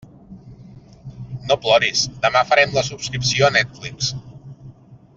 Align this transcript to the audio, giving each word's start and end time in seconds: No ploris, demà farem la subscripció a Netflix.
No 1.51 1.57
ploris, 1.65 2.07
demà 2.25 2.43
farem 2.53 2.75
la 2.79 2.85
subscripció 2.91 3.47
a 3.51 3.55
Netflix. 3.61 4.11